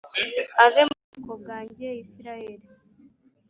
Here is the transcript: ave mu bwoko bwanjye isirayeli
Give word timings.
ave 0.65 0.81
mu 0.87 0.95
bwoko 1.03 1.31
bwanjye 1.41 1.87
isirayeli 2.03 2.67